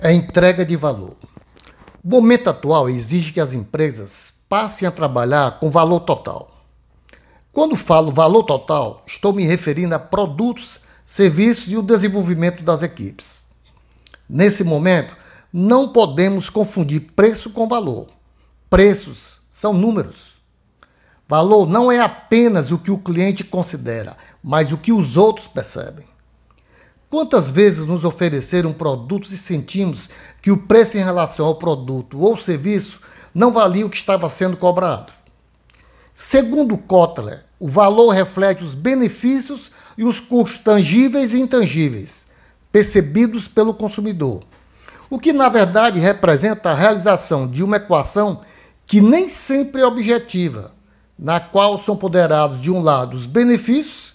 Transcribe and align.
é 0.00 0.12
entrega 0.12 0.64
de 0.64 0.76
valor. 0.76 1.16
O 2.02 2.08
momento 2.08 2.48
atual 2.48 2.88
exige 2.88 3.32
que 3.32 3.40
as 3.40 3.52
empresas 3.52 4.32
passem 4.48 4.88
a 4.88 4.90
trabalhar 4.90 5.60
com 5.60 5.70
valor 5.70 6.00
total. 6.00 6.64
Quando 7.52 7.76
falo 7.76 8.10
valor 8.10 8.44
total, 8.44 9.04
estou 9.06 9.32
me 9.32 9.44
referindo 9.44 9.94
a 9.94 9.98
produtos, 9.98 10.80
serviços 11.04 11.70
e 11.70 11.76
o 11.76 11.82
desenvolvimento 11.82 12.62
das 12.62 12.82
equipes. 12.82 13.44
Nesse 14.28 14.64
momento, 14.64 15.16
não 15.52 15.88
podemos 15.88 16.48
confundir 16.48 17.12
preço 17.14 17.50
com 17.50 17.68
valor. 17.68 18.08
Preços 18.70 19.36
são 19.50 19.74
números. 19.74 20.40
Valor 21.28 21.68
não 21.68 21.92
é 21.92 22.00
apenas 22.00 22.72
o 22.72 22.78
que 22.78 22.90
o 22.90 22.98
cliente 22.98 23.44
considera, 23.44 24.16
mas 24.42 24.72
o 24.72 24.78
que 24.78 24.92
os 24.92 25.16
outros 25.16 25.46
percebem. 25.46 26.09
Quantas 27.10 27.50
vezes 27.50 27.84
nos 27.84 28.04
ofereceram 28.04 28.72
produtos 28.72 29.32
e 29.32 29.36
sentimos 29.36 30.08
que 30.40 30.52
o 30.52 30.56
preço 30.56 30.96
em 30.96 31.02
relação 31.02 31.44
ao 31.44 31.56
produto 31.56 32.20
ou 32.20 32.36
serviço 32.36 33.00
não 33.34 33.50
valia 33.50 33.84
o 33.84 33.90
que 33.90 33.96
estava 33.96 34.28
sendo 34.28 34.56
cobrado? 34.56 35.12
Segundo 36.14 36.78
Kotler, 36.78 37.44
o 37.58 37.68
valor 37.68 38.10
reflete 38.10 38.62
os 38.62 38.74
benefícios 38.74 39.72
e 39.98 40.04
os 40.04 40.20
custos 40.20 40.58
tangíveis 40.58 41.34
e 41.34 41.40
intangíveis 41.40 42.30
percebidos 42.70 43.48
pelo 43.48 43.74
consumidor, 43.74 44.44
o 45.10 45.18
que 45.18 45.32
na 45.32 45.48
verdade 45.48 45.98
representa 45.98 46.70
a 46.70 46.74
realização 46.74 47.48
de 47.48 47.64
uma 47.64 47.78
equação 47.78 48.42
que 48.86 49.00
nem 49.00 49.28
sempre 49.28 49.80
é 49.80 49.86
objetiva, 49.86 50.72
na 51.18 51.40
qual 51.40 51.76
são 51.80 51.96
ponderados 51.96 52.60
de 52.62 52.70
um 52.70 52.80
lado 52.80 53.14
os 53.14 53.26
benefícios 53.26 54.14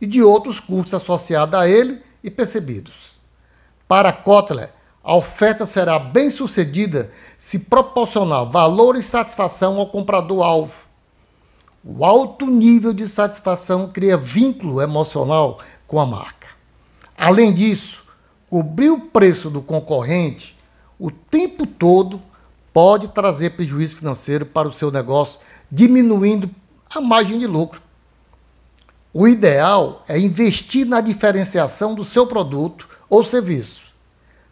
e 0.00 0.06
de 0.06 0.22
outro 0.22 0.48
os 0.48 0.60
custos 0.60 0.94
associados 0.94 1.58
a 1.58 1.68
ele 1.68 2.05
e 2.26 2.30
percebidos. 2.30 3.18
Para 3.88 4.12
Kotler, 4.12 4.70
a 5.02 5.14
oferta 5.14 5.64
será 5.64 5.98
bem 5.98 6.28
sucedida 6.28 7.10
se 7.38 7.60
proporcionar 7.60 8.50
valor 8.50 8.96
e 8.96 9.02
satisfação 9.02 9.78
ao 9.78 9.86
comprador-alvo. 9.86 10.86
O 11.82 12.04
alto 12.04 12.46
nível 12.46 12.92
de 12.92 13.06
satisfação 13.06 13.88
cria 13.88 14.18
vínculo 14.18 14.82
emocional 14.82 15.60
com 15.86 15.98
a 15.98 16.04
marca. 16.04 16.48
Além 17.16 17.54
disso, 17.54 18.04
cobrir 18.50 18.90
o 18.90 19.00
preço 19.00 19.48
do 19.48 19.62
concorrente 19.62 20.56
o 20.98 21.10
tempo 21.10 21.66
todo 21.66 22.20
pode 22.72 23.08
trazer 23.08 23.50
prejuízo 23.50 23.96
financeiro 23.96 24.46
para 24.46 24.68
o 24.68 24.72
seu 24.72 24.90
negócio, 24.90 25.40
diminuindo 25.70 26.50
a 26.88 27.00
margem 27.00 27.38
de 27.38 27.46
lucro. 27.46 27.82
O 29.18 29.26
ideal 29.26 30.04
é 30.06 30.18
investir 30.18 30.86
na 30.86 31.00
diferenciação 31.00 31.94
do 31.94 32.04
seu 32.04 32.26
produto 32.26 32.86
ou 33.08 33.24
serviço, 33.24 33.84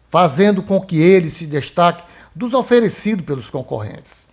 fazendo 0.09 0.63
com 0.63 0.81
que 0.81 0.99
ele 0.99 1.29
se 1.29 1.45
destaque 1.45 2.03
dos 2.33 2.55
oferecidos 2.55 3.23
pelos 3.23 3.47
concorrentes. 3.47 4.27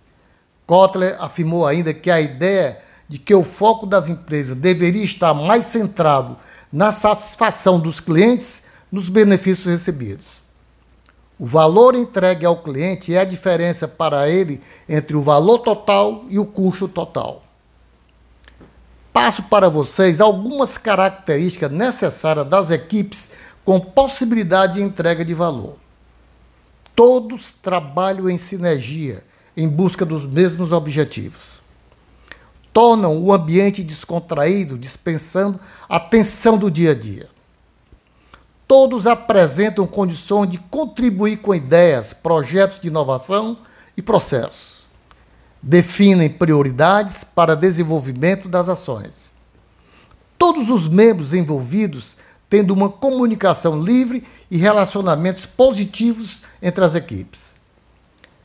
Kotler 0.65 1.17
afirmou 1.19 1.67
ainda 1.67 1.93
que 1.93 2.09
a 2.09 2.19
ideia 2.19 2.81
de 3.07 3.19
que 3.19 3.35
o 3.35 3.43
foco 3.43 3.85
das 3.85 4.09
empresas 4.09 4.57
deveria 4.57 5.03
estar 5.03 5.35
mais 5.35 5.65
centrado 5.65 6.35
na 6.71 6.91
satisfação 6.91 7.79
dos 7.79 7.99
clientes 7.99 8.63
nos 8.91 9.09
benefícios 9.09 9.67
recebidos. 9.67 10.41
O 11.37 11.45
valor 11.45 11.93
entregue 11.93 12.43
ao 12.43 12.63
cliente 12.63 13.13
é 13.13 13.19
a 13.19 13.23
diferença 13.23 13.87
para 13.87 14.27
ele 14.27 14.63
entre 14.89 15.15
o 15.15 15.21
valor 15.21 15.59
total 15.59 16.25
e 16.27 16.39
o 16.39 16.45
custo 16.47 16.87
total 16.87 17.42
passo 19.13 19.43
para 19.43 19.69
vocês 19.69 20.19
algumas 20.19 20.77
características 20.77 21.71
necessárias 21.71 22.47
das 22.47 22.71
equipes 22.71 23.29
com 23.63 23.79
possibilidade 23.79 24.73
de 24.73 24.81
entrega 24.81 25.23
de 25.23 25.35
valor. 25.35 25.77
Todos 26.95 27.51
trabalham 27.51 28.27
em 28.27 28.37
sinergia 28.37 29.23
em 29.55 29.69
busca 29.69 30.03
dos 30.03 30.25
mesmos 30.25 30.71
objetivos. 30.71 31.61
Tornam 32.73 33.17
o 33.19 33.31
ambiente 33.31 33.83
descontraído, 33.83 34.79
dispensando 34.79 35.59
a 35.87 35.99
tensão 35.99 36.57
do 36.57 36.71
dia 36.71 36.91
a 36.91 36.95
dia. 36.95 37.29
Todos 38.67 39.05
apresentam 39.05 39.85
condições 39.85 40.49
de 40.49 40.57
contribuir 40.57 41.37
com 41.37 41.53
ideias, 41.53 42.13
projetos 42.13 42.79
de 42.79 42.87
inovação 42.87 43.59
e 43.95 44.01
processos 44.01 44.72
definem 45.63 46.29
prioridades 46.29 47.23
para 47.23 47.55
desenvolvimento 47.55 48.49
das 48.49 48.67
ações. 48.67 49.33
Todos 50.37 50.69
os 50.69 50.89
membros 50.89 51.33
envolvidos 51.33 52.17
tendo 52.49 52.73
uma 52.73 52.89
comunicação 52.89 53.81
livre 53.81 54.25
e 54.51 54.57
relacionamentos 54.57 55.45
positivos 55.45 56.41
entre 56.61 56.83
as 56.83 56.95
equipes. 56.95 57.59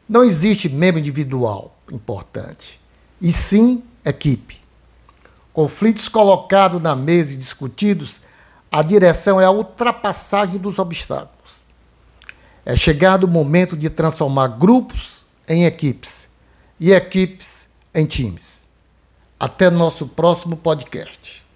Não 0.09 0.23
existe 0.23 0.69
membro 0.69 1.01
individual 1.01 1.77
importante, 1.91 2.81
e 3.21 3.33
sim 3.33 3.83
equipe. 4.05 4.61
Conflitos 5.53 6.09
colocados 6.09 6.81
na 6.81 6.95
mesa 6.95 7.35
e 7.35 7.37
discutidos, 7.37 8.23
a 8.71 8.81
direção 8.81 9.41
é 9.41 9.45
a 9.45 9.51
ultrapassagem 9.51 10.59
dos 10.59 10.79
obstáculos. 10.79 11.63
É 12.65 12.77
chegado 12.77 13.25
o 13.25 13.29
momento 13.29 13.77
de 13.77 13.91
transformar 13.91 14.47
grupos 14.49 15.23
em 15.49 15.65
equipes 15.65 16.29
e 16.81 16.93
equipes 16.93 17.69
em 17.95 18.07
times. 18.07 18.69
Até 19.39 19.71
nosso 19.71 20.07
próximo 20.07 20.57
podcast. 20.57 21.48